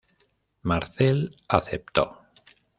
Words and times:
Marcel 0.63 1.37
aceptó. 1.47 2.23